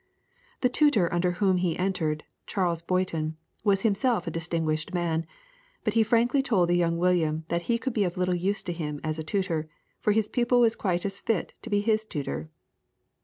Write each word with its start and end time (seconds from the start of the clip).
The 0.61 0.69
tutor 0.69 1.13
under 1.13 1.33
whom 1.33 1.57
he 1.57 1.77
entered, 1.77 2.23
Charles 2.47 2.81
Boyton, 2.81 3.37
was 3.63 3.81
himself 3.83 4.25
a 4.25 4.31
distinguished 4.31 4.95
man, 4.95 5.27
but 5.83 5.93
he 5.93 6.01
frankly 6.01 6.41
told 6.41 6.69
the 6.69 6.75
young 6.75 6.97
William 6.97 7.45
that 7.49 7.61
he 7.69 7.77
could 7.77 7.93
be 7.93 8.03
of 8.03 8.17
little 8.17 8.33
use 8.33 8.63
to 8.63 8.73
him 8.73 8.99
as 9.03 9.19
a 9.19 9.23
tutor, 9.23 9.67
for 9.99 10.11
his 10.11 10.27
pupil 10.27 10.59
was 10.59 10.75
quite 10.75 11.05
as 11.05 11.19
fit 11.19 11.53
to 11.61 11.69
be 11.69 11.81
his 11.81 12.03
tutor. 12.03 12.49